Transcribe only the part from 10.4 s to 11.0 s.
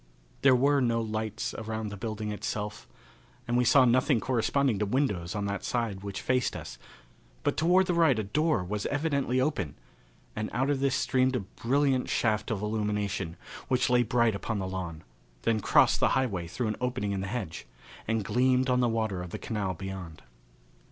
out of this